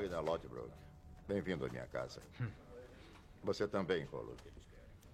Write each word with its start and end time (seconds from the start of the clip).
Ragnar 0.00 0.24
Lodbrok. 0.24 0.70
Bem-vindo 1.28 1.66
à 1.66 1.68
minha 1.68 1.86
casa. 1.86 2.22
Hum. 2.40 2.50
Você 3.44 3.68
também, 3.68 4.04
Rolo. 4.04 4.34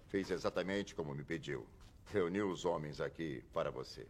Fiz 0.07 0.31
exatamente 0.31 0.95
como 0.95 1.13
me 1.13 1.25
pediu. 1.25 1.67
Reuni 2.13 2.41
os 2.41 2.65
homens 2.65 3.01
aqui 3.01 3.43
para 3.53 3.69
você. 3.69 4.07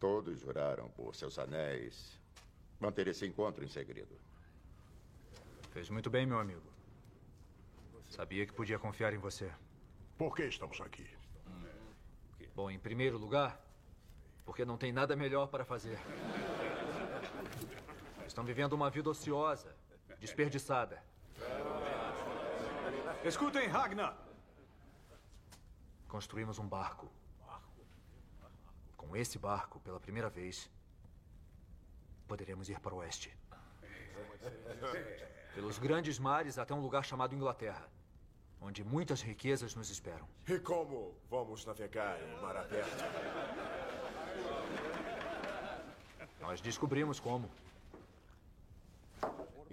Todos 0.00 0.40
juraram 0.40 0.88
por 0.88 1.14
seus 1.14 1.38
anéis 1.38 2.18
manter 2.80 3.08
esse 3.08 3.26
encontro 3.26 3.62
em 3.62 3.68
segredo. 3.68 4.18
Fez 5.70 5.90
muito 5.90 6.08
bem, 6.08 6.24
meu 6.24 6.38
amigo. 6.38 6.62
Sabia 8.08 8.46
que 8.46 8.54
podia 8.54 8.78
confiar 8.78 9.12
em 9.12 9.18
você. 9.18 9.52
Por 10.16 10.34
que 10.34 10.44
estamos 10.44 10.80
aqui? 10.80 11.06
Bom, 12.56 12.70
em 12.70 12.78
primeiro 12.78 13.18
lugar, 13.18 13.60
porque 14.46 14.64
não 14.64 14.78
tem 14.78 14.92
nada 14.94 15.14
melhor 15.14 15.48
para 15.48 15.62
fazer. 15.62 15.98
Estão 18.34 18.44
vivendo 18.44 18.72
uma 18.72 18.90
vida 18.90 19.08
ociosa, 19.08 19.76
desperdiçada. 20.18 21.00
Escutem, 23.24 23.68
Ragnar! 23.68 24.18
Construímos 26.08 26.58
um 26.58 26.66
barco. 26.66 27.08
Com 28.96 29.16
esse 29.16 29.38
barco, 29.38 29.78
pela 29.78 30.00
primeira 30.00 30.28
vez, 30.28 30.68
poderemos 32.26 32.68
ir 32.68 32.80
para 32.80 32.92
o 32.92 32.98
oeste. 32.98 33.32
Pelos 35.54 35.78
grandes 35.78 36.18
mares 36.18 36.58
até 36.58 36.74
um 36.74 36.80
lugar 36.80 37.04
chamado 37.04 37.36
Inglaterra, 37.36 37.88
onde 38.60 38.82
muitas 38.82 39.22
riquezas 39.22 39.76
nos 39.76 39.90
esperam. 39.90 40.28
E 40.48 40.58
como 40.58 41.16
vamos 41.30 41.64
navegar 41.64 42.20
em 42.20 42.42
mar 42.42 42.56
aberto? 42.56 43.04
Nós 46.40 46.60
descobrimos 46.60 47.20
como. 47.20 47.48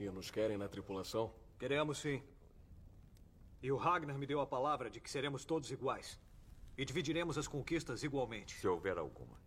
E 0.01 0.09
nos 0.09 0.31
querem 0.31 0.57
na 0.57 0.67
tripulação? 0.67 1.31
Queremos 1.59 1.99
sim. 1.99 2.23
E 3.61 3.71
o 3.71 3.77
Ragnar 3.77 4.17
me 4.17 4.25
deu 4.25 4.41
a 4.41 4.47
palavra 4.47 4.89
de 4.89 4.99
que 4.99 5.07
seremos 5.07 5.45
todos 5.45 5.69
iguais. 5.69 6.19
E 6.75 6.83
dividiremos 6.83 7.37
as 7.37 7.47
conquistas 7.47 8.01
igualmente. 8.01 8.59
Se 8.59 8.67
houver 8.67 8.97
alguma. 8.97 9.37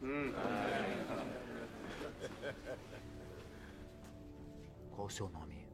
Hum. 0.00 0.30
Qual 4.94 5.08
o 5.08 5.10
seu 5.10 5.28
nome? 5.28 5.66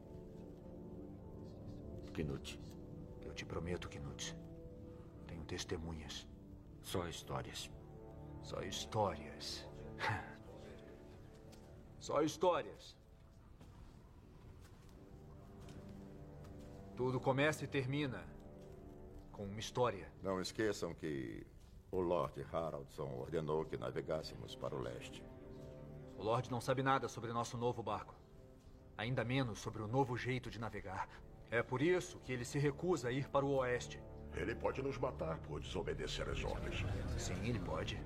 Knut. 2.11 2.59
Eu 3.21 3.35
te 3.35 3.45
prometo, 3.45 3.87
Knut. 3.87 4.35
Tenho 5.27 5.45
testemunhas. 5.45 6.27
Só 6.81 7.07
histórias. 7.07 7.69
Só 8.41 8.63
histórias. 8.63 9.69
Só 11.99 12.23
histórias. 12.23 13.02
Tudo 16.95 17.19
começa 17.19 17.63
e 17.63 17.67
termina 17.67 18.23
com 19.31 19.45
uma 19.45 19.59
história. 19.59 20.11
Não 20.21 20.39
esqueçam 20.39 20.93
que 20.93 21.45
o 21.91 21.99
Lord 21.99 22.45
Haraldson 22.51 23.11
ordenou 23.17 23.65
que 23.65 23.77
navegássemos 23.77 24.55
para 24.55 24.75
o 24.75 24.79
leste. 24.79 25.23
O 26.15 26.23
Lorde 26.23 26.51
não 26.51 26.61
sabe 26.61 26.83
nada 26.83 27.07
sobre 27.07 27.33
nosso 27.33 27.57
novo 27.57 27.81
barco. 27.81 28.15
Ainda 28.95 29.23
menos 29.23 29.57
sobre 29.57 29.81
o 29.81 29.87
novo 29.87 30.15
jeito 30.15 30.51
de 30.51 30.59
navegar. 30.59 31.09
É 31.49 31.63
por 31.63 31.81
isso 31.81 32.19
que 32.19 32.31
ele 32.31 32.45
se 32.45 32.59
recusa 32.59 33.07
a 33.07 33.11
ir 33.11 33.27
para 33.27 33.43
o 33.43 33.55
oeste. 33.55 33.99
Ele 34.35 34.53
pode 34.53 34.81
nos 34.83 34.97
matar 34.97 35.39
por 35.39 35.59
desobedecer 35.59 36.29
as 36.29 36.43
ordens. 36.43 36.85
Sim, 37.17 37.47
ele 37.47 37.59
pode. 37.59 37.99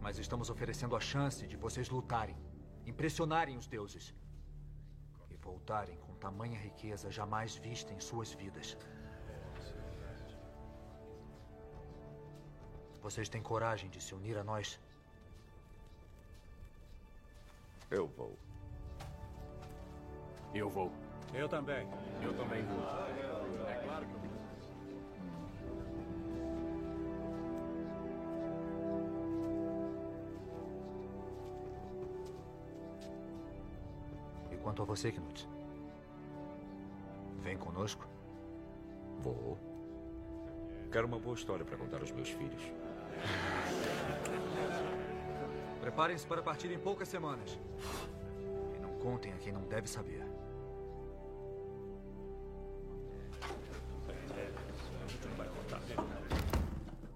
Mas 0.00 0.18
estamos 0.18 0.48
oferecendo 0.48 0.94
a 0.94 1.00
chance 1.00 1.44
de 1.44 1.56
vocês 1.56 1.88
lutarem, 1.88 2.36
impressionarem 2.84 3.56
os 3.56 3.66
deuses 3.66 4.14
voltarem 5.46 5.96
com 5.98 6.12
tamanha 6.14 6.58
riqueza 6.58 7.10
jamais 7.10 7.54
vista 7.56 7.92
em 7.94 8.00
suas 8.00 8.32
vidas. 8.32 8.76
Vocês 13.00 13.28
têm 13.28 13.40
coragem 13.40 13.88
de 13.88 14.00
se 14.00 14.12
unir 14.14 14.36
a 14.36 14.42
nós? 14.42 14.80
Eu 17.90 18.08
vou. 18.08 18.36
Eu 20.52 20.68
vou. 20.68 20.90
Eu 21.32 21.48
também. 21.48 21.86
Eu 22.20 22.32
também 22.36 22.62
vou. 22.64 22.82
É 23.68 23.80
claro 23.84 24.04
que 24.06 24.12
eu 24.12 24.18
vou. 24.18 24.35
Quanto 34.66 34.82
a 34.82 34.84
você, 34.84 35.12
Knut? 35.12 35.48
Vem 37.40 37.56
conosco? 37.56 38.04
Vou. 39.20 39.56
Quero 40.90 41.06
uma 41.06 41.20
boa 41.20 41.36
história 41.36 41.64
para 41.64 41.76
contar 41.76 42.00
aos 42.00 42.10
meus 42.10 42.30
filhos. 42.30 42.62
Preparem-se 45.80 46.26
para 46.26 46.42
partir 46.42 46.72
em 46.72 46.80
poucas 46.80 47.06
semanas. 47.06 47.56
E 48.74 48.78
não 48.80 48.98
contem 48.98 49.32
a 49.32 49.36
quem 49.36 49.52
não 49.52 49.62
deve 49.68 49.88
saber. 49.88 50.26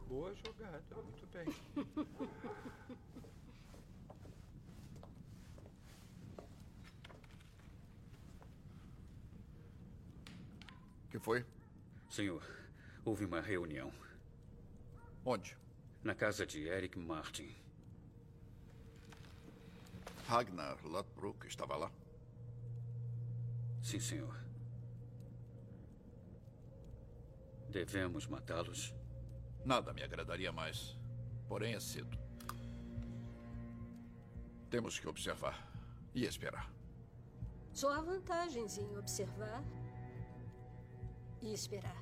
Boa 0.09 0.33
jogada, 0.37 0.85
muito 1.03 1.27
bem. 1.33 1.53
que 11.11 11.19
foi? 11.19 11.45
Senhor, 12.09 12.43
houve 13.05 13.25
uma 13.25 13.41
reunião. 13.41 13.93
Onde? 15.25 15.57
Na 16.03 16.15
casa 16.15 16.47
de 16.47 16.67
Eric 16.67 16.99
Martin. 16.99 17.55
Ragnar 20.27 20.79
Lodbrok 20.85 21.47
estava 21.47 21.77
lá? 21.77 21.91
Sim, 23.83 23.99
senhor. 23.99 24.41
Devemos 27.69 28.27
matá-los? 28.27 28.95
Nada 29.65 29.93
me 29.93 30.03
agradaria 30.03 30.53
mais. 30.53 30.97
Porém, 31.49 31.75
é 31.75 31.81
cedo. 31.81 32.17
Temos 34.71 34.99
que 35.01 35.09
observar 35.09 35.69
e 36.15 36.25
esperar. 36.25 36.73
Só 37.73 37.93
há 37.93 38.01
vantagens 38.01 38.79
em 38.79 38.97
observar 38.97 39.65
e 41.43 41.53
esperar. 41.53 42.00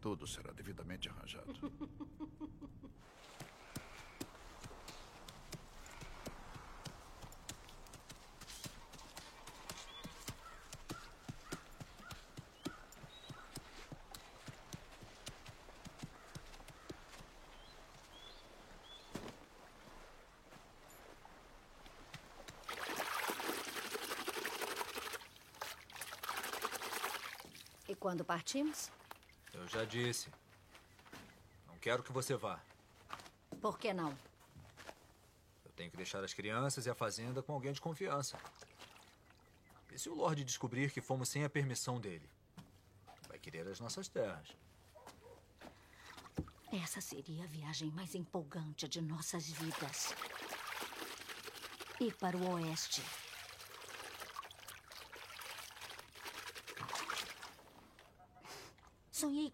Tudo 0.00 0.26
será 0.26 0.52
devidamente 0.52 1.08
arranjado. 1.08 1.52
E 27.88 27.94
quando 27.94 28.24
partimos? 28.24 28.90
Eu 29.68 29.80
já 29.80 29.84
disse. 29.84 30.30
Não 31.66 31.76
quero 31.78 32.02
que 32.02 32.10
você 32.10 32.34
vá. 32.34 32.58
Por 33.60 33.78
que 33.78 33.92
não? 33.92 34.16
Eu 35.62 35.70
tenho 35.76 35.90
que 35.90 35.96
deixar 35.98 36.24
as 36.24 36.32
crianças 36.32 36.86
e 36.86 36.90
a 36.90 36.94
fazenda 36.94 37.42
com 37.42 37.52
alguém 37.52 37.74
de 37.74 37.80
confiança. 37.80 38.38
E 39.92 39.98
se 39.98 40.08
o 40.08 40.14
Lorde 40.14 40.42
descobrir 40.42 40.90
que 40.90 41.02
fomos 41.02 41.28
sem 41.28 41.44
a 41.44 41.50
permissão 41.50 42.00
dele? 42.00 42.26
Vai 43.28 43.38
querer 43.38 43.68
as 43.68 43.78
nossas 43.78 44.08
terras. 44.08 44.56
Essa 46.72 47.02
seria 47.02 47.44
a 47.44 47.48
viagem 47.48 47.90
mais 47.90 48.14
empolgante 48.14 48.88
de 48.88 49.02
nossas 49.02 49.50
vidas. 49.50 50.14
Ir 52.00 52.14
para 52.14 52.38
o 52.38 52.52
oeste. 52.52 53.02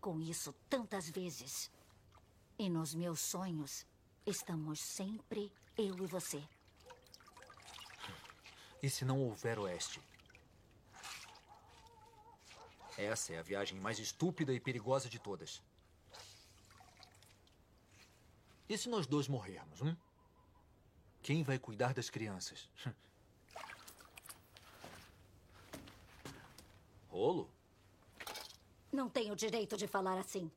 Com 0.04 0.20
isso 0.20 0.52
tantas 0.68 1.08
vezes. 1.08 1.70
E 2.58 2.68
nos 2.68 2.94
meus 2.94 3.20
sonhos, 3.20 3.86
estamos 4.26 4.78
sempre 4.78 5.50
eu 5.78 5.96
e 5.96 6.06
você. 6.06 6.46
E 8.82 8.90
se 8.90 9.02
não 9.02 9.18
houver 9.18 9.58
oeste? 9.58 9.98
Essa 12.98 13.32
é 13.32 13.38
a 13.38 13.42
viagem 13.42 13.80
mais 13.80 13.98
estúpida 13.98 14.52
e 14.52 14.60
perigosa 14.60 15.08
de 15.08 15.18
todas. 15.18 15.62
E 18.68 18.76
se 18.76 18.90
nós 18.90 19.06
dois 19.06 19.26
morrermos, 19.26 19.80
hum? 19.80 19.96
Quem 21.22 21.42
vai 21.42 21.58
cuidar 21.58 21.94
das 21.94 22.10
crianças? 22.10 22.68
Rolo? 27.08 27.53
Não 28.94 29.08
tenho 29.08 29.34
direito 29.34 29.76
de 29.76 29.88
falar 29.88 30.16
assim. 30.20 30.48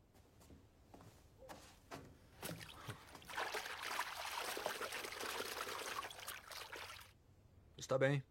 Está 7.75 7.97
bem. 7.97 8.23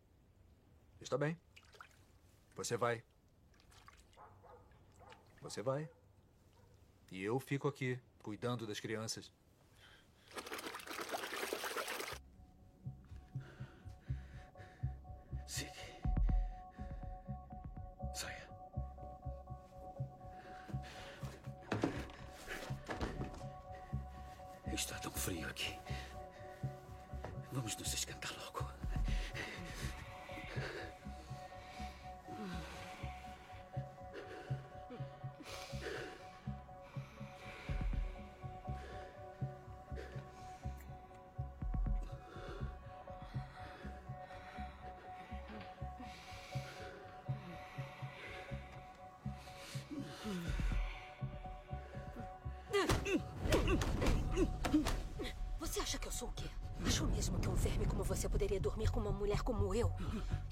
Está 1.00 1.18
bem. 1.18 1.36
Você 2.54 2.76
vai. 2.76 3.02
Você 5.42 5.60
vai. 5.60 5.90
E 7.10 7.20
eu 7.24 7.40
fico 7.40 7.66
aqui, 7.66 7.98
cuidando 8.22 8.64
das 8.64 8.78
crianças. 8.78 9.32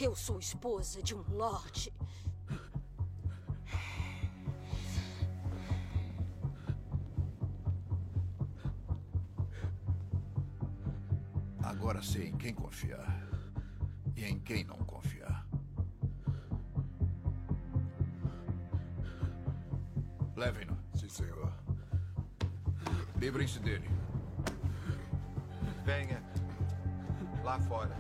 Eu 0.05 0.15
sou 0.15 0.39
esposa 0.39 1.03
de 1.03 1.15
um 1.15 1.25
lorde. 1.31 1.91
Agora 11.63 12.03
sei 12.03 12.29
em 12.29 12.37
quem 12.37 12.53
confiar 12.53 13.27
e 14.15 14.27
em 14.27 14.39
quem 14.41 14.63
não 14.63 14.77
confiar. 14.77 15.47
Levem-no. 20.37 20.77
Sim, 20.95 21.09
senhor. 21.09 21.51
Livrem-se 23.17 23.59
dele. 23.59 23.89
Venha. 25.83 26.23
Lá 27.43 27.59
fora. 27.61 27.97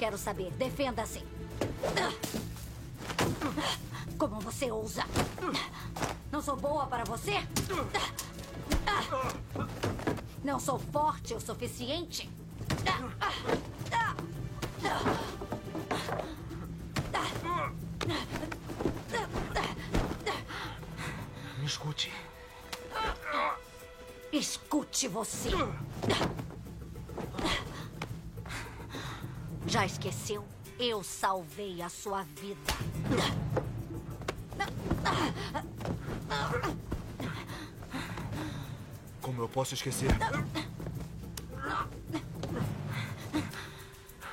Quero 0.00 0.16
saber. 0.16 0.50
Defenda-se. 0.52 1.22
Como 4.16 4.40
você 4.40 4.70
ousa? 4.70 5.04
Não 6.32 6.40
sou 6.40 6.56
boa 6.56 6.86
para 6.86 7.04
você? 7.04 7.34
Não 10.42 10.58
sou 10.58 10.78
forte 10.78 11.34
o 11.34 11.40
suficiente? 11.40 12.30
Me 21.58 21.66
escute. 21.66 22.10
Escute 24.32 25.08
você. 25.08 25.50
Já 29.70 29.86
esqueceu? 29.86 30.44
Eu 30.80 31.00
salvei 31.04 31.80
a 31.80 31.88
sua 31.88 32.24
vida. 32.24 32.74
Como 39.22 39.42
eu 39.42 39.48
posso 39.48 39.74
esquecer? 39.74 40.10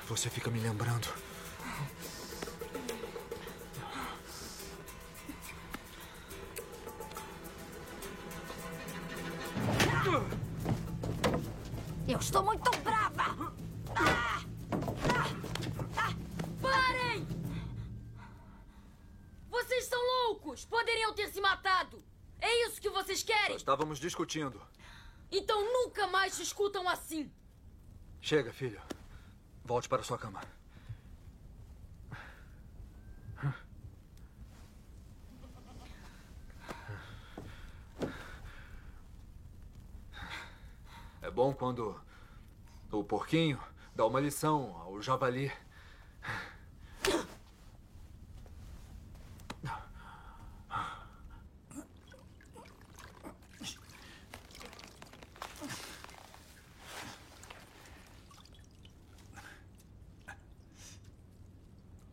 Você 0.07 0.27
fica 0.27 0.49
me 0.49 0.59
lembrando. 0.59 1.07
Discutindo. 24.17 24.59
Então 25.31 25.71
nunca 25.71 26.07
mais 26.07 26.33
se 26.33 26.41
escutam 26.41 26.89
assim! 26.89 27.31
Chega, 28.19 28.51
filho. 28.51 28.81
Volte 29.63 29.87
para 29.87 30.01
sua 30.01 30.17
cama. 30.17 30.41
É 41.21 41.29
bom 41.29 41.53
quando 41.53 42.01
o 42.91 43.03
porquinho 43.03 43.61
dá 43.93 44.05
uma 44.05 44.19
lição 44.19 44.75
ao 44.77 45.01
javali. 45.01 45.51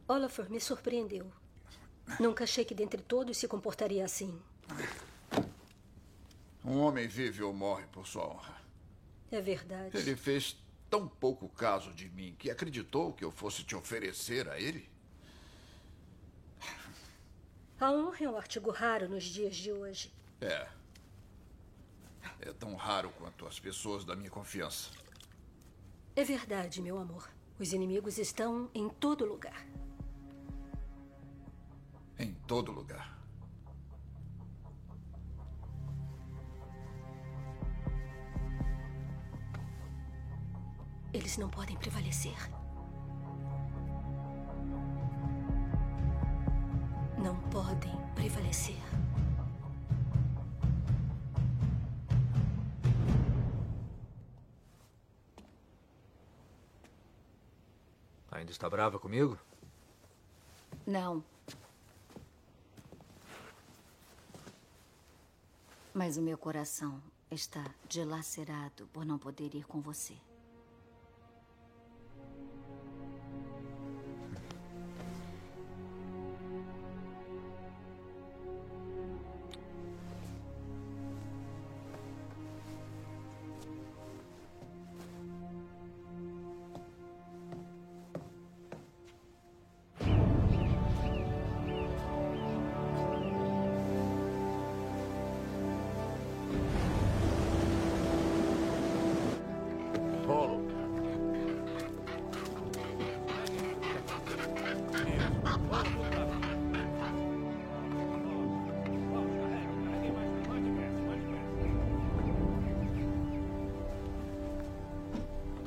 Olafur 0.06 0.50
me 0.50 0.60
surpreendeu. 0.60 1.30
Nunca 2.20 2.44
achei 2.44 2.64
que 2.64 2.74
dentre 2.74 3.00
todos 3.00 3.36
se 3.36 3.48
comportaria 3.48 4.04
assim. 4.04 4.38
Um 6.64 6.78
homem 6.78 7.08
vive 7.08 7.42
ou 7.42 7.52
morre 7.52 7.86
por 7.86 8.06
sua 8.06 8.26
honra. 8.26 8.54
É 9.30 9.40
verdade. 9.40 9.96
Ele 9.96 10.14
fez 10.14 10.56
tão 10.90 11.08
pouco 11.08 11.48
caso 11.48 11.92
de 11.92 12.08
mim 12.08 12.36
que 12.38 12.50
acreditou 12.50 13.12
que 13.12 13.24
eu 13.24 13.30
fosse 13.30 13.64
te 13.64 13.74
oferecer 13.74 14.48
a 14.48 14.60
ele? 14.60 14.88
A 17.80 17.90
honra 17.90 18.24
é 18.24 18.30
um 18.30 18.36
artigo 18.36 18.70
raro 18.70 19.08
nos 19.08 19.24
dias 19.24 19.56
de 19.56 19.72
hoje. 19.72 20.12
É. 20.40 20.68
É 22.40 22.52
tão 22.52 22.74
raro 22.76 23.10
quanto 23.18 23.46
as 23.46 23.58
pessoas 23.58 24.04
da 24.04 24.14
minha 24.14 24.30
confiança. 24.30 24.90
É 26.14 26.22
verdade, 26.22 26.80
meu 26.80 26.98
amor. 26.98 27.28
Os 27.58 27.72
inimigos 27.72 28.18
estão 28.18 28.70
em 28.74 28.88
todo 28.88 29.24
lugar. 29.24 29.66
Em 32.18 32.32
todo 32.46 32.70
lugar. 32.70 33.18
Eles 41.12 41.36
não 41.38 41.48
podem 41.48 41.76
prevalecer. 41.76 42.36
Não 47.18 47.36
podem 47.50 47.96
prevalecer. 48.14 48.76
Ainda 58.30 58.50
está 58.50 58.68
brava 58.68 58.98
comigo? 58.98 59.38
Não. 60.86 61.24
Mas 65.94 66.16
o 66.16 66.22
meu 66.22 66.36
coração 66.36 67.00
está 67.30 67.64
dilacerado 67.88 68.88
por 68.92 69.06
não 69.06 69.16
poder 69.16 69.54
ir 69.54 69.64
com 69.64 69.80
você. 69.80 70.14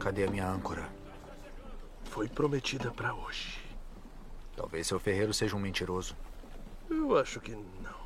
Cadê 0.08 0.24
a 0.24 0.32
minha 0.32 0.48
âncora? 0.48 0.90
Foi 2.06 2.30
prometida 2.30 2.90
para 2.92 3.14
hoje. 3.14 3.60
Talvez 4.56 4.88
seu 4.88 4.98
ferreiro 5.02 5.34
seja 5.34 5.54
um 5.54 5.60
mentiroso. 5.60 6.16
Eu 6.90 7.18
acho 7.18 7.42
que 7.42 7.52
não. 7.52 8.00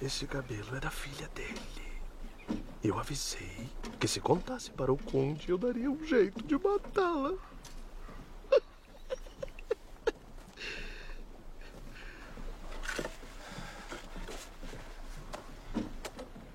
Esse 0.00 0.28
cabelo 0.28 0.76
é 0.76 0.78
da 0.78 0.92
filha 0.92 1.28
dele. 1.34 1.60
Eu 2.84 3.00
avisei 3.00 3.68
que 3.98 4.06
se 4.06 4.20
contasse 4.20 4.70
para 4.70 4.92
o 4.92 4.96
conde, 4.96 5.50
eu 5.50 5.58
daria 5.58 5.90
um 5.90 6.06
jeito 6.06 6.40
de 6.46 6.56
matá-la. 6.56 7.36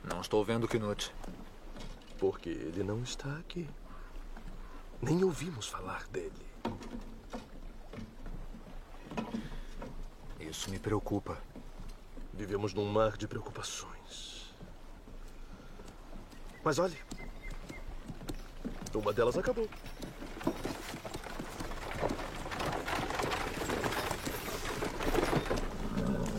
Não 0.05 0.21
estou 0.21 0.45
vendo 0.45 0.69
Knut. 0.69 1.13
Porque 2.17 2.49
ele 2.49 2.83
não 2.83 3.03
está 3.03 3.37
aqui. 3.37 3.67
Nem 5.01 5.23
ouvimos 5.23 5.67
falar 5.67 6.07
dele. 6.07 6.47
Isso 10.39 10.69
me 10.69 10.79
preocupa. 10.79 11.37
Vivemos 12.33 12.73
num 12.73 12.85
mar 12.85 13.17
de 13.17 13.27
preocupações. 13.27 14.53
Mas 16.63 16.79
olhe. 16.79 16.97
Uma 18.93 19.13
delas 19.13 19.37
acabou. 19.37 19.69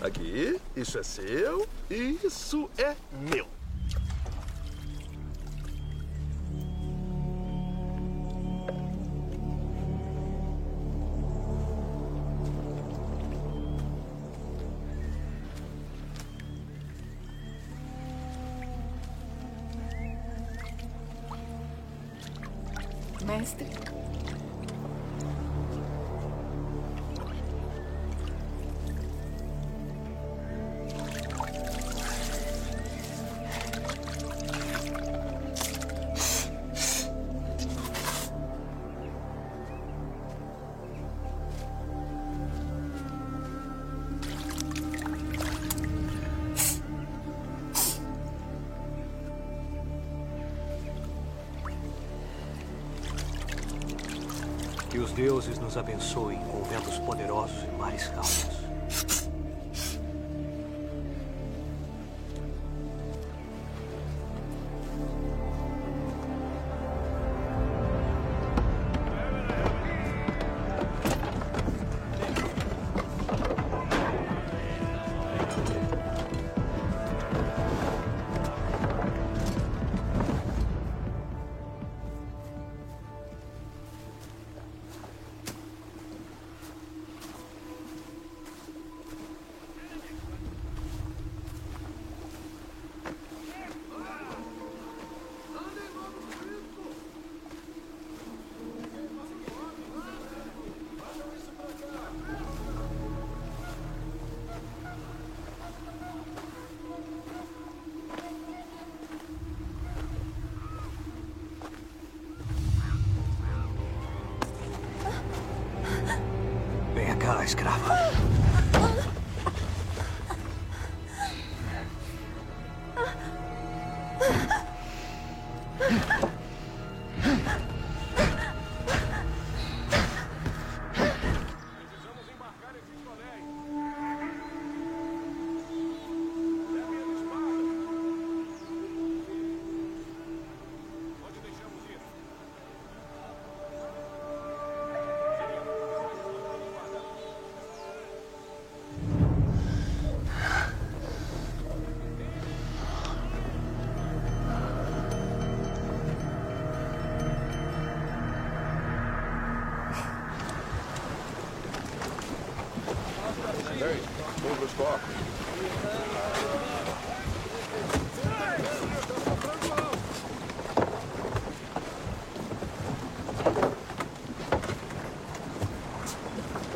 Aqui, 0.03 0.61
isso 0.75 0.99
é 0.99 1.03
seu, 1.03 1.69
isso 1.91 2.71
é 2.79 2.97
meu. 3.13 3.58
Meister. 23.39 23.98
Deuses 55.19 55.59
nos 55.59 55.77
abençoem 55.77 56.39
com 56.45 56.63
ventos 56.63 56.97
poderosos 57.01 57.65
e 57.65 57.77
mares 57.77 58.07
calmos. 58.07 58.38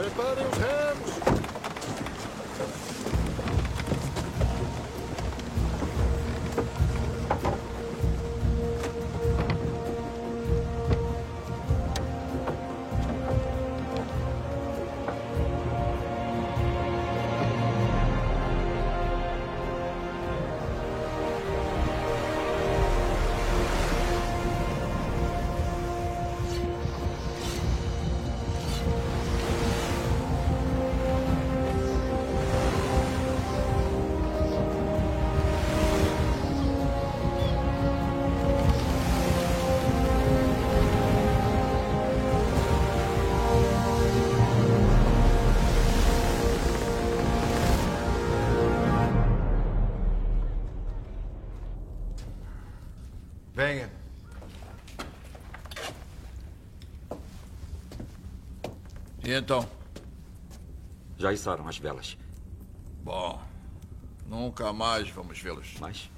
Preparem 0.03 0.45
os 0.49 0.59
remos. 0.59 1.32
Então? 59.33 59.69
Já 61.17 61.33
içaram 61.33 61.67
as 61.69 61.79
velas. 61.79 62.17
Bom, 63.03 63.43
nunca 64.27 64.73
mais 64.73 65.09
vamos 65.11 65.39
vê-los. 65.41 65.75
Mas? 65.81 66.11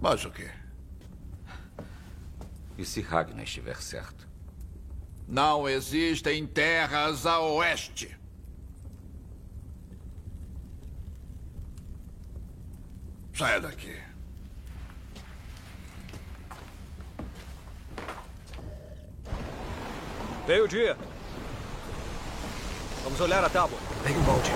Mas 0.00 0.24
o 0.24 0.30
quê? 0.30 0.50
E 2.76 2.84
se 2.84 3.00
Ragnar 3.00 3.44
estiver 3.44 3.80
certo? 3.80 4.28
Não 5.26 5.68
existem 5.68 6.46
terras 6.46 7.24
a 7.24 7.40
oeste. 7.40 8.16
Saia 13.32 13.60
daqui. 13.60 14.03
Veio 20.46 20.64
o 20.64 20.68
dia. 20.68 20.94
Vamos 23.02 23.18
olhar 23.20 23.42
a 23.42 23.48
tábua. 23.48 23.78
Pegue 24.02 24.18
o 24.18 24.22
balde. 24.22 24.50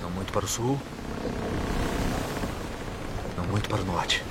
Não 0.00 0.10
muito 0.10 0.32
para 0.32 0.44
o 0.46 0.48
sul. 0.48 0.80
Não 3.36 3.44
muito 3.46 3.68
para 3.68 3.82
o 3.82 3.84
norte. 3.84 4.22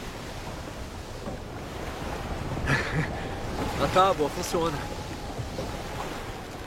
A 3.82 3.83
tábua 3.94 4.28
funciona. 4.30 4.78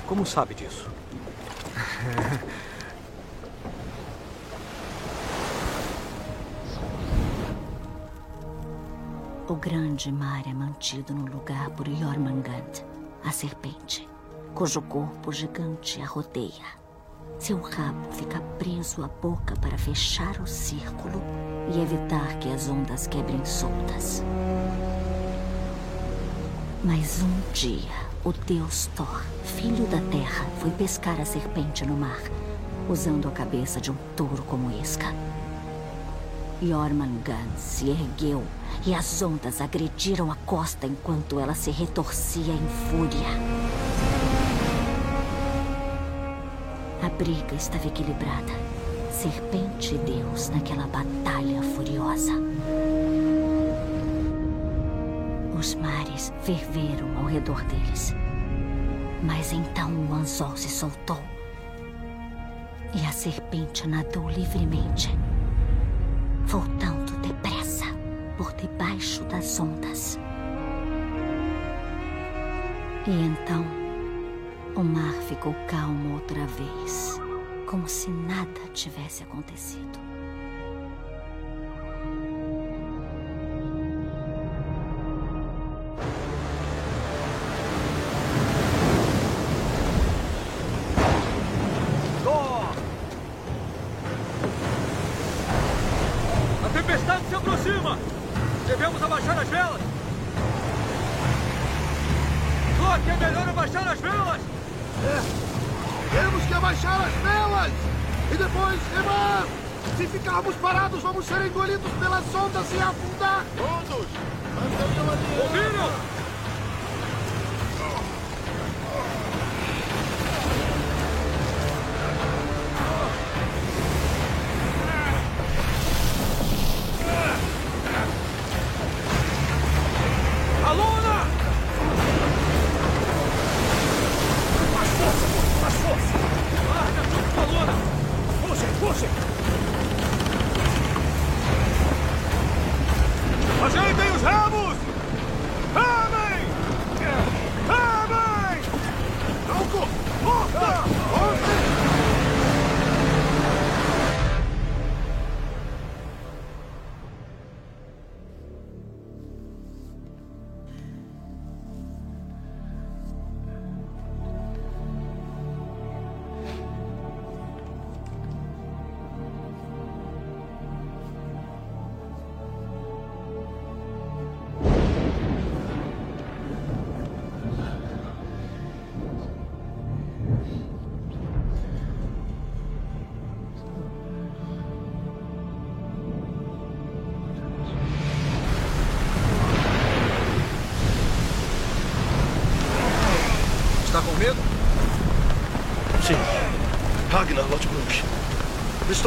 Como 0.06 0.24
sabe 0.24 0.54
disso? 0.54 0.88
O 9.48 9.54
grande 9.54 10.10
mar 10.10 10.42
é 10.44 10.52
mantido 10.52 11.14
no 11.14 11.24
lugar 11.24 11.70
por 11.70 11.88
Jormungand, 11.88 12.84
a 13.24 13.30
serpente, 13.30 14.08
cujo 14.52 14.82
corpo 14.82 15.30
gigante 15.30 16.02
a 16.02 16.04
rodeia. 16.04 16.66
Seu 17.38 17.60
rabo 17.60 18.10
fica 18.10 18.40
preso 18.58 19.04
à 19.04 19.08
boca 19.08 19.54
para 19.62 19.78
fechar 19.78 20.40
o 20.40 20.48
círculo 20.48 21.22
e 21.72 21.80
evitar 21.80 22.36
que 22.40 22.52
as 22.52 22.68
ondas 22.68 23.06
quebrem 23.06 23.44
soltas. 23.44 24.24
Mas 26.86 27.20
um 27.20 27.52
dia, 27.52 27.90
o 28.24 28.32
deus 28.32 28.88
Thor, 28.94 29.24
filho 29.42 29.88
da 29.88 30.00
terra, 30.02 30.46
foi 30.60 30.70
pescar 30.70 31.20
a 31.20 31.24
serpente 31.24 31.84
no 31.84 31.96
mar, 31.96 32.20
usando 32.88 33.26
a 33.26 33.32
cabeça 33.32 33.80
de 33.80 33.90
um 33.90 33.96
touro 34.14 34.44
como 34.44 34.70
isca. 34.70 35.06
Jormungand 36.62 37.56
se 37.56 37.90
ergueu 37.90 38.44
e 38.86 38.94
as 38.94 39.20
ondas 39.20 39.60
agrediram 39.60 40.30
a 40.30 40.36
costa 40.46 40.86
enquanto 40.86 41.40
ela 41.40 41.56
se 41.56 41.72
retorcia 41.72 42.54
em 42.54 42.68
fúria. 42.88 43.30
A 47.02 47.08
briga 47.08 47.56
estava 47.56 47.88
equilibrada. 47.88 48.52
Serpente 49.10 49.96
e 49.96 49.98
Deus 49.98 50.50
naquela 50.50 50.86
batalha 50.86 51.62
furiosa. 51.74 52.32
Os 55.58 55.74
mares 55.74 55.95
ferveram 56.42 57.16
ao 57.18 57.24
redor 57.24 57.62
deles. 57.64 58.14
Mas 59.22 59.52
então 59.52 59.92
o 60.06 60.14
anzol 60.14 60.56
se 60.56 60.68
soltou. 60.68 61.22
E 62.94 63.04
a 63.04 63.12
serpente 63.12 63.86
nadou 63.86 64.28
livremente, 64.30 65.10
voltando 66.46 67.18
depressa 67.20 67.84
por 68.36 68.52
debaixo 68.54 69.24
das 69.24 69.58
ondas. 69.58 70.18
E 73.06 73.10
então 73.10 73.64
o 74.74 74.82
mar 74.82 75.14
ficou 75.28 75.54
calmo 75.68 76.14
outra 76.14 76.46
vez, 76.46 77.20
como 77.66 77.88
se 77.88 78.10
nada 78.10 78.60
tivesse 78.72 79.22
acontecido. 79.22 80.15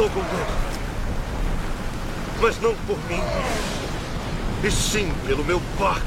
Estou 0.00 0.22
com 0.22 0.22
medo. 0.34 0.52
Mas 2.40 2.58
não 2.62 2.74
por 2.86 2.96
mim. 3.06 3.20
E 4.64 4.70
sim 4.70 5.12
pelo 5.26 5.44
meu 5.44 5.60
barco. 5.78 6.00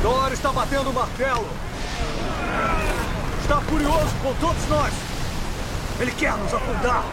Thor 0.00 0.32
está 0.32 0.50
batendo 0.50 0.88
o 0.88 0.94
martelo. 0.94 1.46
Está 3.42 3.60
furioso 3.60 4.14
com 4.22 4.32
todos 4.40 4.68
nós. 4.70 4.94
Ele 6.00 6.12
quer 6.12 6.32
nos 6.38 6.54
afundar. 6.54 7.04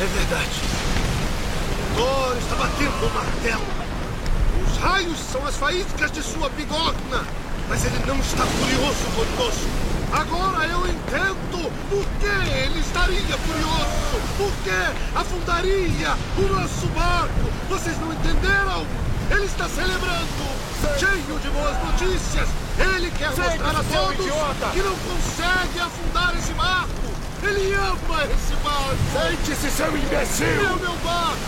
É 0.00 0.06
verdade. 0.06 0.62
Thor 1.94 2.34
está 2.38 2.56
batendo 2.56 3.06
o 3.06 3.14
martelo. 3.14 3.66
Os 4.64 4.78
raios 4.78 5.18
são 5.30 5.46
as 5.46 5.56
faíscas 5.56 6.10
de 6.10 6.22
sua 6.22 6.48
bigorna. 6.48 7.26
Mas 7.68 7.84
ele 7.84 8.02
não 8.06 8.18
está 8.18 8.46
furioso 8.46 9.04
conosco. 9.14 9.68
Agora 10.10 10.66
eu 10.68 10.86
entendo 10.88 11.70
por 11.90 12.04
que 12.18 12.50
ele 12.56 12.80
estaria 12.80 13.36
furioso. 13.44 14.20
Por 14.38 14.52
que 14.64 15.18
afundaria 15.18 16.16
o 16.38 16.42
nosso 16.54 16.86
barco. 16.94 17.52
Vocês 17.68 17.98
não 18.00 18.10
entenderam? 18.10 18.86
Ele 19.30 19.44
está 19.44 19.68
celebrando. 19.68 20.60
Cheio 20.98 21.38
de 21.40 21.50
boas 21.50 21.76
notícias. 21.84 22.48
Ele 22.78 23.10
quer 23.18 23.28
mostrar 23.36 23.76
a 23.76 23.84
todos 23.84 24.18
idiota. 24.18 24.70
que 24.72 24.82
não 24.82 24.96
consegue 24.96 25.78
afundar 25.78 26.34
esse 26.38 26.54
barco. 26.54 27.09
Ele 27.42 27.74
ama 27.74 28.24
esse 28.24 28.54
barco. 28.62 28.96
Sente-se, 29.12 29.70
seu 29.70 29.96
imbecil. 29.96 30.46
É 30.46 30.72
o 30.72 30.78
meu 30.78 30.94
barco. 30.96 31.38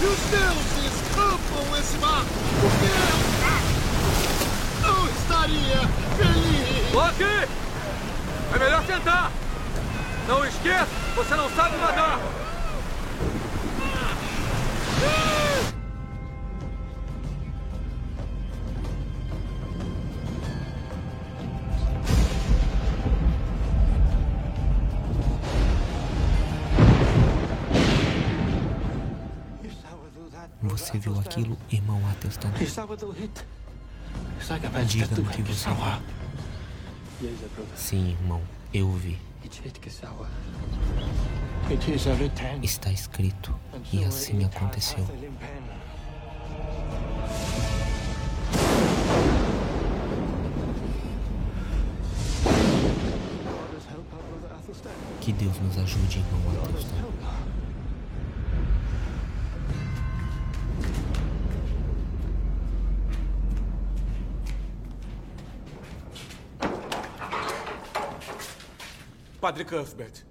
E 0.00 0.04
os 0.04 0.18
deuses 0.30 0.92
amam 1.16 1.78
esse 1.78 1.96
barco. 1.98 2.26
Porque 2.60 2.90
eu 4.84 4.92
não 4.92 5.06
estaria 5.08 5.80
feliz. 6.16 6.92
Loki! 6.92 7.48
É 8.54 8.58
melhor 8.58 8.82
tentar. 8.84 9.30
Não 10.26 10.44
esqueça, 10.44 10.88
você 11.14 11.34
não 11.36 11.48
sabe 11.50 11.76
nadar. 11.76 12.18
Você 30.96 31.10
viu 31.10 31.20
aquilo, 31.20 31.58
irmão 31.70 32.00
Atelstan? 32.08 32.50
Diga-me 34.86 35.28
que 35.28 35.42
você 35.42 35.68
viu. 35.68 35.84
Sim, 37.76 38.12
irmão, 38.12 38.40
eu 38.72 38.90
vi. 38.92 39.18
Está 42.62 42.90
escrito, 42.90 43.54
e 43.92 44.04
assim 44.04 44.42
aconteceu. 44.42 45.06
Que 55.20 55.32
Deus 55.32 55.58
nos 55.58 55.76
ajude, 55.76 56.20
irmão 56.20 56.64
Atelstan. 56.64 57.45
Padre 69.46 69.64
Cuthbert. 69.64 70.24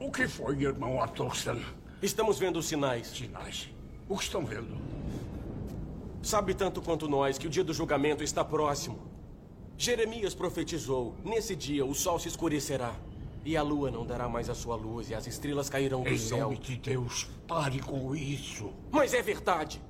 O 0.00 0.10
que 0.10 0.26
foi, 0.26 0.60
irmão 0.60 1.00
Atostan? 1.00 1.60
Estamos 2.02 2.36
vendo 2.36 2.60
sinais. 2.60 3.06
Sinais? 3.06 3.70
O 4.08 4.16
que 4.16 4.24
estão 4.24 4.44
vendo? 4.44 4.76
Sabe 6.20 6.52
tanto 6.52 6.82
quanto 6.82 7.06
nós 7.06 7.38
que 7.38 7.46
o 7.46 7.50
dia 7.50 7.62
do 7.62 7.72
julgamento 7.72 8.24
está 8.24 8.44
próximo. 8.44 8.98
Jeremias 9.76 10.34
profetizou: 10.34 11.14
nesse 11.24 11.54
dia 11.54 11.86
o 11.86 11.94
sol 11.94 12.18
se 12.18 12.26
escurecerá. 12.26 12.96
E 13.44 13.56
a 13.56 13.62
lua 13.62 13.88
não 13.88 14.04
dará 14.04 14.28
mais 14.28 14.50
a 14.50 14.56
sua 14.56 14.74
luz, 14.74 15.10
e 15.10 15.14
as 15.14 15.28
estrelas 15.28 15.70
cairão 15.70 16.02
do 16.02 16.08
Em 16.08 16.18
céu. 16.18 16.46
nome 16.46 16.58
de 16.58 16.76
Deus, 16.76 17.30
pare 17.46 17.78
com 17.78 18.16
isso. 18.16 18.72
Mas 18.90 19.14
é 19.14 19.22
verdade. 19.22 19.80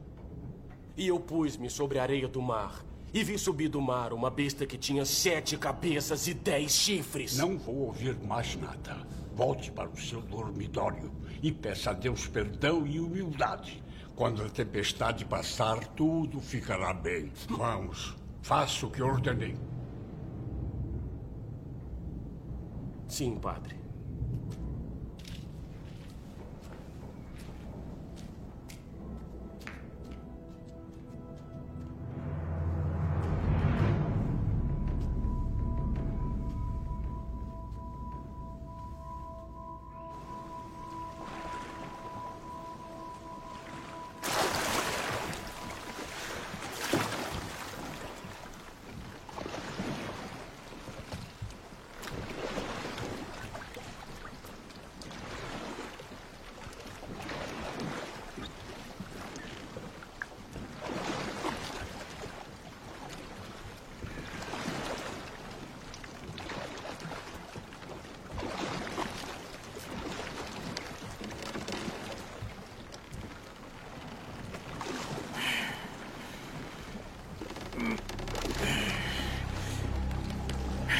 E 0.98 1.08
eu 1.08 1.18
pus-me 1.18 1.70
sobre 1.70 1.98
a 1.98 2.02
areia 2.02 2.28
do 2.28 2.42
mar. 2.42 2.84
E 3.12 3.24
vi 3.24 3.38
subir 3.38 3.68
do 3.68 3.80
mar 3.80 4.12
uma 4.12 4.30
besta 4.30 4.66
que 4.66 4.76
tinha 4.76 5.04
sete 5.04 5.56
cabeças 5.56 6.26
e 6.26 6.34
dez 6.34 6.72
chifres. 6.72 7.36
Não 7.38 7.56
vou 7.56 7.86
ouvir 7.86 8.18
mais 8.18 8.54
nada. 8.56 8.96
Volte 9.34 9.70
para 9.70 9.88
o 9.88 9.96
seu 9.96 10.20
dormitório 10.20 11.10
e 11.42 11.50
peça 11.50 11.90
a 11.90 11.94
Deus 11.94 12.26
perdão 12.26 12.86
e 12.86 13.00
humildade. 13.00 13.82
Quando 14.14 14.42
a 14.42 14.48
tempestade 14.48 15.24
passar, 15.24 15.78
tudo 15.94 16.40
ficará 16.40 16.92
bem. 16.92 17.32
Vamos, 17.48 18.16
faça 18.42 18.84
o 18.84 18.90
que 18.90 19.00
ordenei. 19.00 19.56
Sim, 23.06 23.36
padre. 23.36 23.76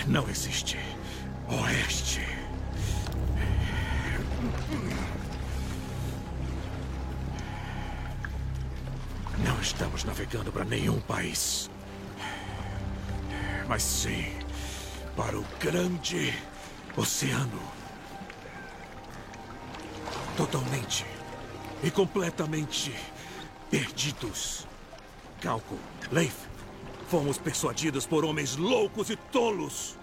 Não 0.09 0.27
existe 0.27 0.79
oeste. 1.51 2.23
Não 9.45 9.61
estamos 9.61 10.05
navegando 10.05 10.51
para 10.51 10.65
nenhum 10.65 10.99
país. 11.03 11.69
Mas 13.69 13.83
sim 13.83 14.33
para 15.15 15.39
o 15.39 15.45
grande 15.61 16.33
oceano. 16.97 17.61
Totalmente 20.39 21.05
e 21.83 21.91
completamente 21.91 22.95
perdidos. 23.71 24.67
Calco, 25.43 25.79
Leif, 26.11 26.48
fomos 27.09 27.39
persuadidos 27.39 28.07
por 28.07 28.25
homens 28.25 28.57
loucos 28.57 29.11
e 29.11 29.17
tolos. 29.17 29.97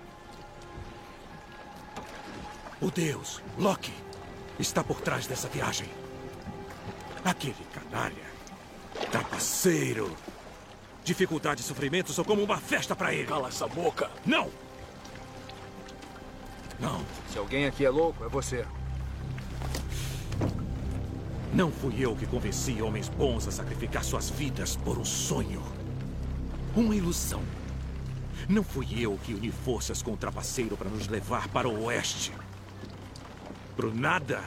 O 2.81 2.89
deus, 2.91 3.41
Loki, 3.57 3.93
está 4.59 4.83
por 4.83 4.99
trás 5.01 5.27
dessa 5.27 5.47
viagem. 5.47 5.87
Aquele 7.23 7.55
canalha, 7.73 8.25
trapaceiro. 9.11 10.15
Dificuldade 11.03 11.61
e 11.61 11.63
sofrimento 11.63 12.11
são 12.11 12.25
como 12.25 12.43
uma 12.43 12.57
festa 12.57 12.95
para 12.95 13.13
ele. 13.13 13.27
Cala 13.27 13.49
essa 13.49 13.67
boca. 13.67 14.09
Não! 14.25 14.49
Não, 16.79 17.05
Se 17.29 17.37
alguém 17.37 17.67
aqui 17.67 17.85
é 17.85 17.89
louco, 17.89 18.25
é 18.25 18.27
você. 18.27 18.65
não 21.53 21.71
fui 21.71 21.95
eu 22.01 22.13
que 22.17 22.25
convenci 22.25 22.81
homens 22.81 23.07
bons 23.07 23.47
a 23.47 23.51
sacrificar 23.51 24.03
suas 24.03 24.29
vidas 24.29 24.75
por 24.75 24.97
um 24.97 25.05
sonho. 25.05 25.63
Uma 26.75 26.93
ilusão. 26.93 27.41
Não 28.49 28.63
fui 28.63 28.87
eu 28.99 29.17
que 29.23 29.33
uni 29.33 29.51
forças 29.51 30.01
com 30.01 30.13
o 30.13 30.17
trapaceiro 30.17 30.75
para 30.75 30.89
nos 30.89 31.07
levar 31.07 31.47
para 31.47 31.69
o 31.69 31.85
oeste. 31.85 32.33
Pro 33.75 33.93
nada. 33.93 34.43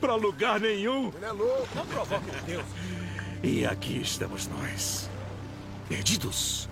Pra 0.00 0.14
lugar 0.14 0.60
nenhum. 0.60 1.12
Ele 1.16 1.24
é 1.24 1.32
louco. 1.32 1.68
Não 1.74 1.86
provoque 1.86 2.30
Deus. 2.46 2.64
E 3.42 3.66
aqui 3.66 4.00
estamos 4.00 4.46
nós. 4.46 5.10
Perdidos. 5.88 6.68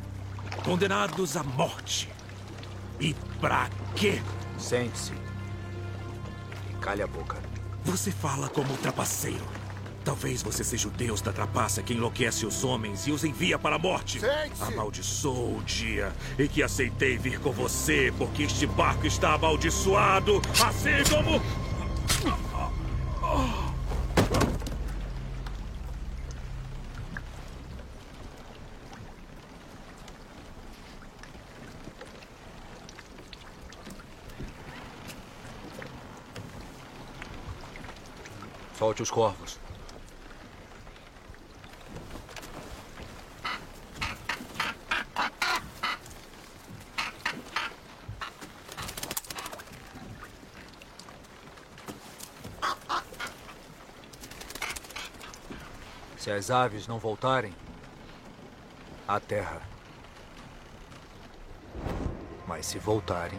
Condenados 0.64 1.36
à 1.36 1.42
morte. 1.42 2.08
E 3.00 3.12
pra 3.40 3.68
quê? 3.96 4.22
Sente-se. 4.56 5.12
E 6.70 6.74
cale 6.80 7.02
a 7.02 7.06
boca. 7.06 7.36
Você 7.84 8.10
fala 8.10 8.48
como 8.48 8.72
um 8.72 8.76
trapaceiro. 8.76 9.44
Talvez 10.06 10.40
você 10.40 10.62
seja 10.62 10.86
o 10.86 10.90
deus 10.92 11.20
da 11.20 11.32
trapaça 11.32 11.82
que 11.82 11.92
enlouquece 11.92 12.46
os 12.46 12.62
homens 12.62 13.08
e 13.08 13.10
os 13.10 13.24
envia 13.24 13.58
para 13.58 13.74
a 13.74 13.78
morte. 13.78 14.20
Amaldiçoou 14.60 15.58
o 15.58 15.62
dia 15.64 16.14
em 16.38 16.46
que 16.46 16.62
aceitei 16.62 17.18
vir 17.18 17.40
com 17.40 17.50
você, 17.50 18.14
porque 18.16 18.44
este 18.44 18.68
barco 18.68 19.04
está 19.04 19.34
amaldiçoado, 19.34 20.40
assim 20.64 21.02
como. 21.10 21.42
Solte 38.78 39.02
os 39.02 39.10
corvos. 39.10 39.65
Se 56.26 56.32
as 56.32 56.50
aves 56.50 56.88
não 56.88 56.98
voltarem, 56.98 57.54
a 59.06 59.20
terra. 59.20 59.62
Mas 62.48 62.66
se 62.66 62.80
voltarem, 62.80 63.38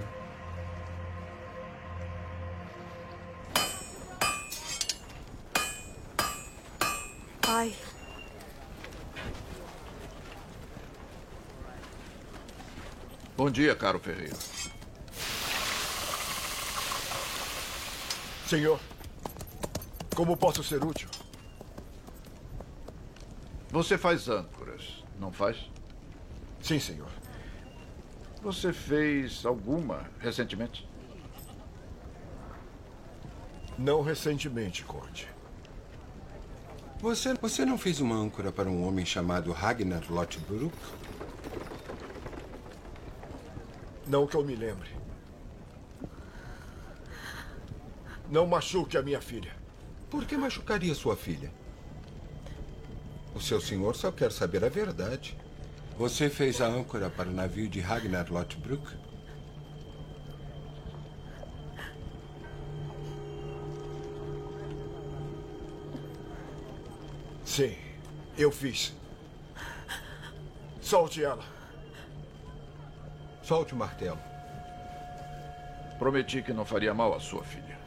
Pai. 7.41 7.75
Bom 13.35 13.51
dia, 13.51 13.75
caro 13.75 13.99
Ferreira. 13.99 14.37
Senhor, 18.47 18.79
como 20.15 20.37
posso 20.37 20.63
ser 20.63 20.81
útil? 20.81 21.16
Você 23.69 23.97
faz 23.97 24.29
âncoras, 24.29 25.03
não 25.19 25.31
faz? 25.31 25.69
Sim, 26.61 26.79
senhor. 26.79 27.09
Você 28.41 28.71
fez 28.71 29.45
alguma 29.45 30.09
recentemente? 30.19 30.87
Não 33.77 34.01
recentemente, 34.01 34.83
Conde. 34.83 35.27
Você, 36.99 37.33
você 37.35 37.63
não 37.63 37.77
fez 37.77 37.99
uma 37.99 38.15
âncora 38.15 38.51
para 38.51 38.69
um 38.69 38.87
homem 38.87 39.05
chamado 39.05 39.51
Ragnar 39.51 40.03
Lothbrok? 40.09 40.73
Não 44.07 44.25
que 44.25 44.35
eu 44.35 44.43
me 44.43 44.55
lembre. 44.55 44.89
Não 48.29 48.47
machuque 48.47 48.97
a 48.97 49.01
minha 49.03 49.21
filha. 49.21 49.55
Por 50.09 50.25
que 50.25 50.35
machucaria 50.35 50.95
sua 50.95 51.15
filha? 51.15 51.51
O 53.37 53.39
seu 53.39 53.61
senhor 53.61 53.95
só 53.95 54.11
quer 54.11 54.31
saber 54.31 54.65
a 54.65 54.67
verdade. 54.67 55.37
Você 55.95 56.27
fez 56.27 56.59
a 56.59 56.65
âncora 56.65 57.07
para 57.07 57.29
o 57.29 57.31
navio 57.31 57.69
de 57.69 57.79
Ragnar 57.79 58.25
Lothbrok? 58.33 58.97
Sim, 67.45 67.77
eu 68.35 68.51
fiz. 68.51 68.91
Solte 70.81 71.23
ela. 71.23 71.45
Solte 73.43 73.75
o 73.75 73.77
martelo. 73.77 74.19
Prometi 75.99 76.41
que 76.41 76.53
não 76.53 76.65
faria 76.65 76.91
mal 76.91 77.13
à 77.13 77.19
sua 77.19 77.43
filha. 77.43 77.77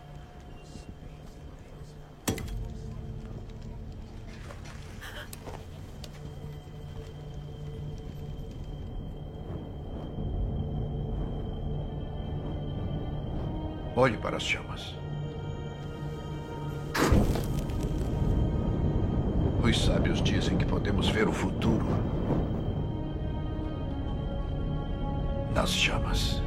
Olhe 14.01 14.17
para 14.17 14.39
as 14.39 14.43
chamas. 14.43 14.95
Os 19.63 19.85
sábios 19.85 20.23
dizem 20.23 20.57
que 20.57 20.65
podemos 20.65 21.11
ver 21.11 21.29
o 21.29 21.33
futuro 21.35 21.85
nas 25.55 25.71
chamas. 25.71 26.41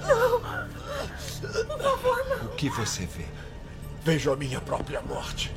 Não! 0.00 0.40
Por 1.66 1.82
favor, 1.82 2.24
não! 2.30 2.46
O 2.46 2.56
que 2.56 2.70
você 2.70 3.04
vê? 3.04 3.26
Vejo 4.06 4.32
a 4.32 4.36
minha 4.36 4.60
própria 4.60 5.02
morte. 5.02 5.52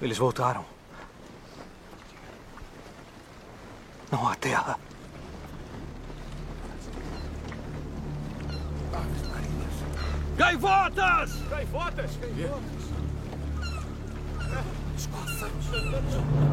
Eles 0.00 0.16
voltaram. 0.16 0.78
Não 4.10 4.26
há 4.26 4.27
terra. 4.40 4.78
Gaivotas! 10.36 11.32
Gaivotas! 11.50 12.16
Gaivotas! 12.20 12.62
Os 14.96 15.06
pássaros! 15.06 16.47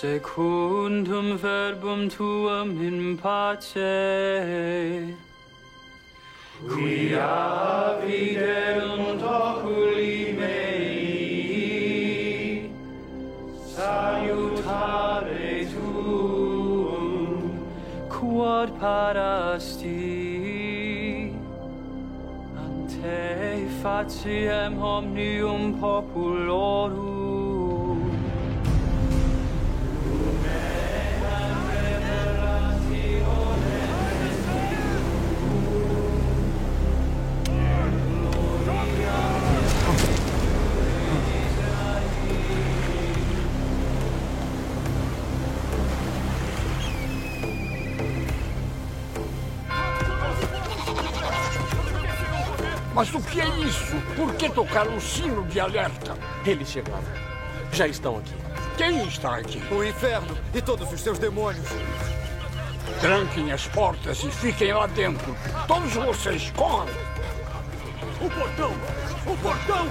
Secundum 0.00 1.28
verbum 1.36 2.08
tuum 2.08 2.68
in 2.80 3.18
pace. 3.18 5.14
Quia 6.66 7.98
viderunt 8.00 9.22
oculi 9.22 10.32
mei, 10.38 11.52
salutare 13.76 15.54
tuum, 15.68 17.04
quod 18.08 18.70
parasti. 18.80 20.00
Ante 22.56 23.68
faciem 23.82 24.74
omnium 24.80 25.62
populorum. 25.78 27.09
Mas 53.00 53.14
o 53.14 53.22
que 53.22 53.40
é 53.40 53.48
isso? 53.60 53.96
Por 54.14 54.34
que 54.34 54.50
tocar 54.50 54.86
um 54.86 55.00
sino 55.00 55.42
de 55.46 55.58
alerta? 55.58 56.14
Eles 56.44 56.68
chegaram. 56.68 57.02
Já 57.72 57.86
estão 57.86 58.18
aqui. 58.18 58.34
Quem 58.76 59.08
está 59.08 59.36
aqui? 59.36 59.58
O 59.72 59.82
inferno 59.82 60.36
e 60.52 60.60
todos 60.60 60.92
os 60.92 61.00
seus 61.00 61.18
demônios. 61.18 61.66
Tranquem 63.00 63.52
as 63.52 63.66
portas 63.68 64.22
e 64.22 64.30
fiquem 64.30 64.74
lá 64.74 64.86
dentro. 64.86 65.34
Todos 65.66 65.94
vocês, 65.94 66.52
corram! 66.54 66.92
O 68.20 68.28
portão! 68.28 68.72
O 69.26 69.36
portão! 69.38 69.88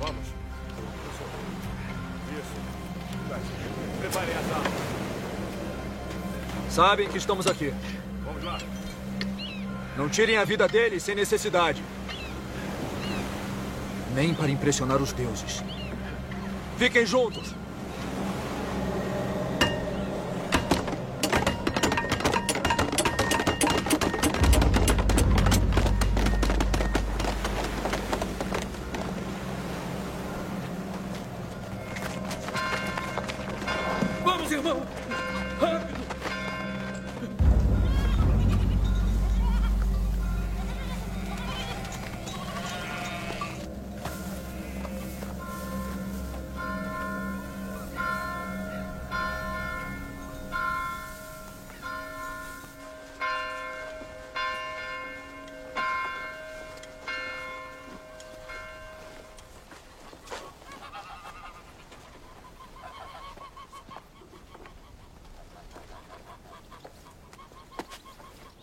Vamos. 0.00 0.26
Isso. 2.32 2.54
Preparem 4.00 4.34
as 4.34 4.52
armas. 4.52 4.72
Sabem 6.70 7.08
que 7.08 7.18
estamos 7.18 7.46
aqui. 7.46 7.72
Não 10.00 10.08
tirem 10.08 10.38
a 10.38 10.44
vida 10.46 10.66
deles 10.66 11.02
sem 11.02 11.14
necessidade. 11.14 11.84
Nem 14.14 14.32
para 14.32 14.50
impressionar 14.50 14.96
os 14.96 15.12
deuses. 15.12 15.62
Fiquem 16.78 17.04
juntos. 17.04 17.54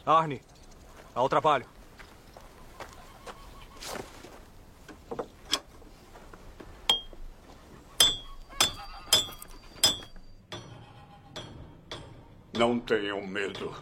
Arne, 0.08 0.41
ao 1.14 1.28
trabalho. 1.28 1.66
Não 12.53 12.80
tenham 12.80 13.28
medo. 13.28 13.76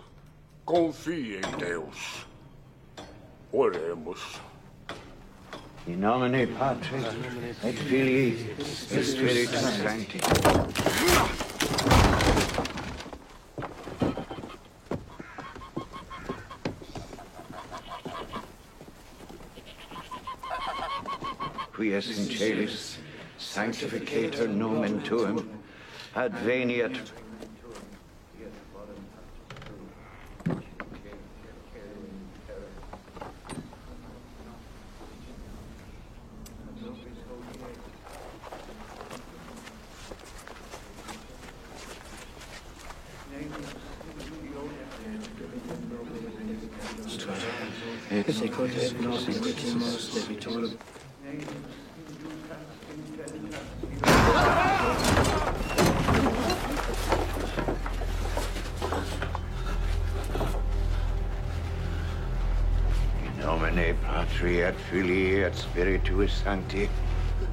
Confie 0.65 1.37
em 1.37 1.57
Deus. 1.59 2.25
Oremos. 3.51 4.41
In 5.87 5.97
nomine 5.97 6.47
Patris 6.47 7.03
et 7.63 7.73
Filii 7.73 8.55
et 8.91 9.03
Spiritus 9.03 9.59
Sancti. 9.59 11.44
Quies 21.95 22.17
in 22.19 22.25
celis 22.25 22.97
sanctificator 23.39 24.49
nomen 24.49 25.01
tuum 25.03 25.37
adveniat 26.13 26.97
In 63.45 63.51
nomine 63.51 63.93
Patri 64.01 64.61
et 64.61 64.73
Filii 64.89 65.43
et 65.43 65.55
Spiritus 65.55 66.31
Sancti, 66.43 66.89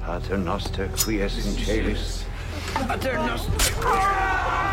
Pater 0.03 0.37
noster 0.37 0.87
qui 0.95 1.21
es 1.21 1.37
in 1.37 1.53
celis, 1.53 2.25
Pater 2.87 3.17
noster... 3.17 4.72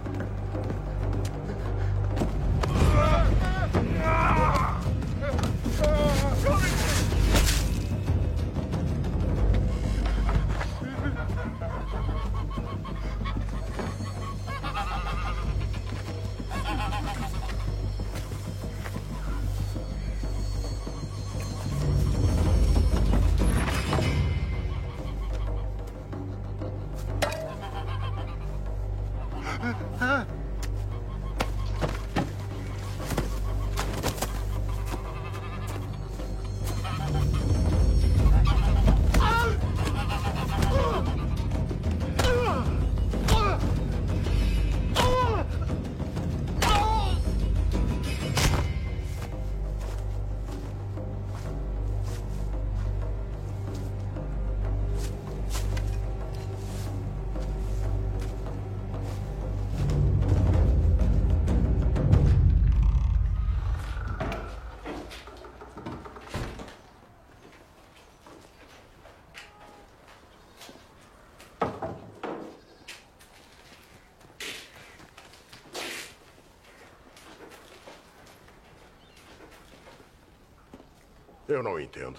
Eu 81.51 81.61
não 81.61 81.77
entendo. 81.77 82.17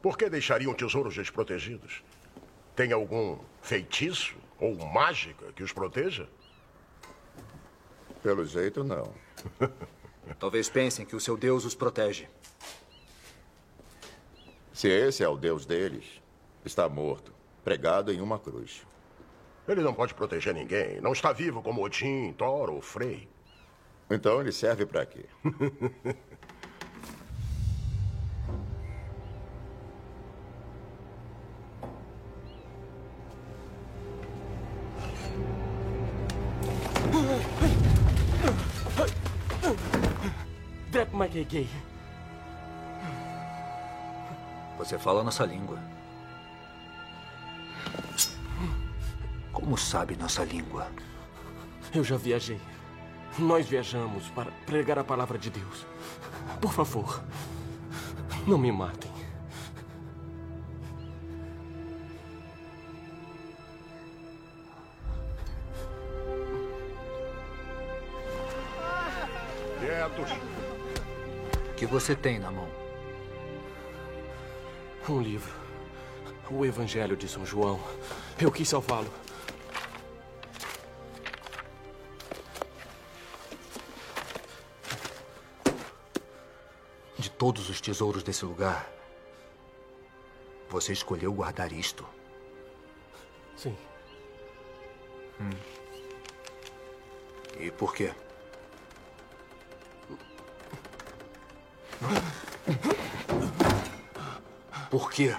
Por 0.00 0.16
que 0.16 0.30
deixariam 0.30 0.72
tesouros 0.72 1.14
desprotegidos? 1.14 2.02
Tem 2.74 2.90
algum 2.90 3.38
feitiço 3.60 4.34
ou 4.58 4.74
mágica 4.76 5.52
que 5.52 5.62
os 5.62 5.72
proteja? 5.72 6.26
Pelo 8.22 8.46
jeito, 8.46 8.82
não. 8.82 9.12
Talvez 10.40 10.70
pensem 10.70 11.04
que 11.04 11.14
o 11.14 11.20
seu 11.20 11.36
Deus 11.36 11.66
os 11.66 11.74
protege. 11.74 12.26
Se 14.72 14.88
esse 14.88 15.22
é 15.22 15.28
o 15.28 15.36
Deus 15.36 15.66
deles, 15.66 16.22
está 16.64 16.88
morto, 16.88 17.34
pregado 17.62 18.10
em 18.10 18.22
uma 18.22 18.38
cruz. 18.38 18.86
Ele 19.68 19.82
não 19.82 19.92
pode 19.92 20.14
proteger 20.14 20.54
ninguém. 20.54 20.98
Não 21.00 21.12
está 21.12 21.30
vivo 21.30 21.62
como 21.62 21.82
Odin, 21.82 22.32
Thor 22.32 22.70
ou 22.70 22.80
Frey. 22.80 23.28
Então 24.10 24.40
ele 24.40 24.52
serve 24.52 24.86
para 24.86 25.04
quê? 25.04 25.26
Você 44.76 44.98
fala 44.98 45.22
nossa 45.22 45.44
língua. 45.44 45.78
Como 49.52 49.78
sabe 49.78 50.16
nossa 50.16 50.42
língua? 50.44 50.88
Eu 51.94 52.02
já 52.02 52.16
viajei. 52.16 52.60
Nós 53.38 53.68
viajamos 53.68 54.28
para 54.30 54.50
pregar 54.66 54.98
a 54.98 55.04
palavra 55.04 55.38
de 55.38 55.48
Deus. 55.48 55.86
Por 56.60 56.72
favor, 56.72 57.22
não 58.48 58.58
me 58.58 58.72
matem. 58.72 59.12
Quietos. 69.78 70.53
Que 71.84 71.90
você 71.90 72.16
tem 72.16 72.38
na 72.38 72.50
mão? 72.50 72.66
Um 75.06 75.20
livro. 75.20 75.52
O 76.50 76.64
Evangelho 76.64 77.14
de 77.14 77.28
São 77.28 77.44
João. 77.44 77.78
Eu 78.40 78.50
quis 78.50 78.70
salvá-lo. 78.70 79.12
De 87.18 87.30
todos 87.30 87.68
os 87.68 87.82
tesouros 87.82 88.22
desse 88.22 88.46
lugar, 88.46 88.90
você 90.70 90.94
escolheu 90.94 91.34
guardar 91.34 91.70
isto. 91.70 92.06
Sim. 93.58 93.76
Hum. 95.38 95.50
E 97.60 97.70
por 97.70 97.94
quê? 97.94 98.10
Por 104.90 105.10
quê? 105.10 105.34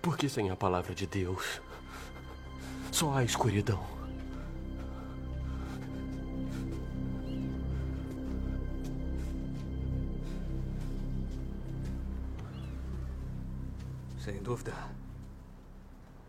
Porque 0.00 0.28
sem 0.28 0.50
a 0.50 0.56
palavra 0.56 0.94
de 0.94 1.06
Deus, 1.06 1.60
só 2.90 3.12
há 3.14 3.24
escuridão. 3.24 3.84
Sem 14.18 14.42
dúvida. 14.42 14.72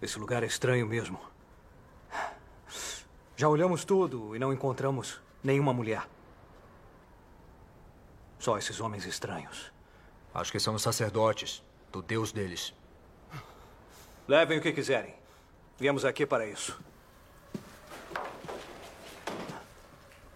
Esse 0.02 0.20
lugar 0.20 0.44
é 0.44 0.48
estranho 0.48 0.86
mesmo. 0.86 1.20
Já 3.38 3.48
olhamos 3.48 3.86
tudo 3.86 4.36
e 4.36 4.40
não 4.40 4.52
encontramos 4.52 5.22
nenhuma 5.44 5.74
mulher. 5.74 6.08
Só 8.44 8.58
esses 8.58 8.82
homens 8.82 9.06
estranhos. 9.06 9.72
Acho 10.34 10.52
que 10.52 10.60
são 10.60 10.76
os 10.76 10.82
sacerdotes 10.82 11.64
do 11.90 12.02
Deus 12.02 12.34
deles. 12.34 12.74
Levem 14.28 14.60
o 14.60 14.62
que 14.62 14.74
quiserem. 14.74 15.16
Viemos 15.80 16.04
aqui 16.04 16.26
para 16.26 16.46
isso. 16.46 16.78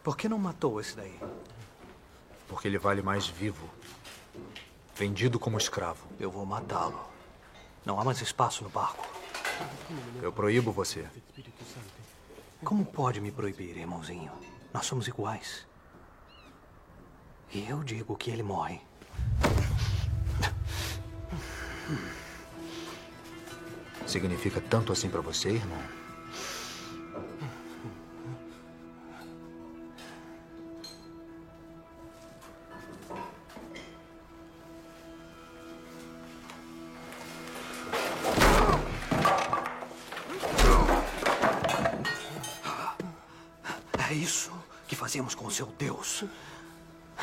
Por 0.02 0.16
que 0.16 0.30
não 0.30 0.38
matou 0.38 0.80
esse 0.80 0.96
daí? 0.96 1.20
Porque 2.48 2.70
ele 2.70 2.78
vale 2.78 3.02
mais 3.02 3.28
vivo. 3.28 3.70
Vendido 4.96 5.38
como 5.38 5.58
escravo. 5.58 6.08
Eu 6.18 6.32
vou 6.32 6.46
matá-lo. 6.46 7.10
Não 7.84 8.00
há 8.00 8.06
mais 8.06 8.22
espaço 8.22 8.64
no 8.64 8.70
barco. 8.70 9.06
Eu 10.22 10.32
proíbo 10.32 10.72
você. 10.72 11.06
Como 12.64 12.86
pode 12.86 13.20
me 13.20 13.34
proibir, 13.34 13.76
irmãozinho? 13.76 14.32
Nós 14.74 14.86
somos 14.86 15.10
iguais. 15.10 15.68
E 17.54 17.68
eu 17.70 17.84
digo 17.84 18.16
que 18.16 18.30
ele 18.30 18.44
morre. 18.44 18.80
Significa 24.06 24.62
tanto 24.62 24.92
assim 24.92 25.10
para 25.10 25.22
você, 25.22 25.50
irmão? 25.50 25.80
É 44.10 44.14
isso 44.14 44.52
que 44.88 44.96
fazemos 44.96 45.36
com 45.36 45.46
o 45.46 45.52
seu 45.52 45.66
Deus. 45.78 46.24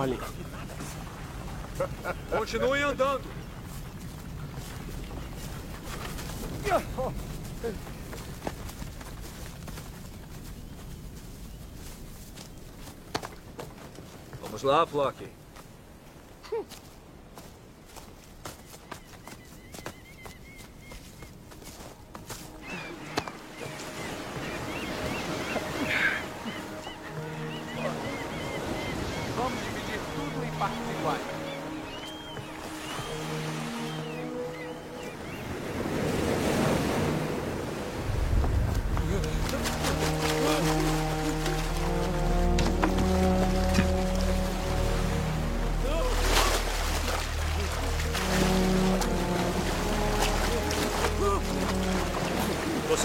olhem. 0.00 0.18
Continue 2.30 2.82
andando. 2.82 3.22
Vamos 14.42 14.62
lá, 14.62 14.86
Flock. 14.86 15.39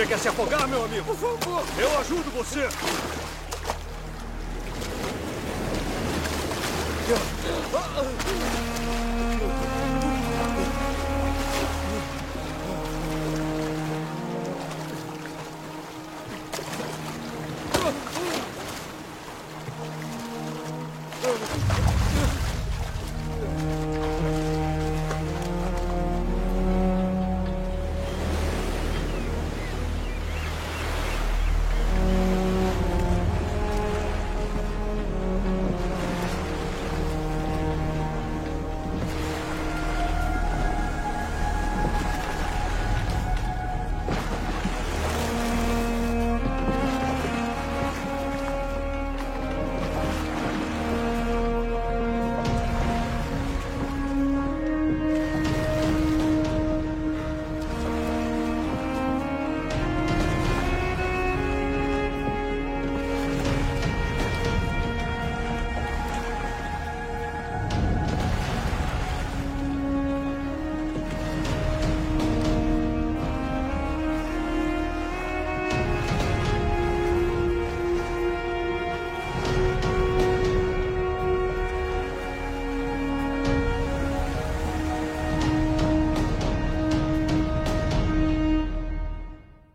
Você 0.06 0.10
quer 0.10 0.20
se 0.20 0.28
afogar, 0.28 0.68
meu 0.68 0.86
amigo? 0.86 1.04
Por 1.04 1.16
favor. 1.16 1.64
Eu 1.80 2.00
ajudo 2.00 2.30
você. 2.30 2.70